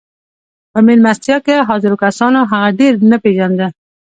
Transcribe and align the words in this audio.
په 0.71 0.79
مېلمستيا 0.87 1.37
کې 1.45 1.65
حاضرو 1.67 2.01
کسانو 2.03 2.39
هغه 2.51 2.69
ډېر 2.79 2.93
نه 3.11 3.17
پېژانده. 3.23 3.67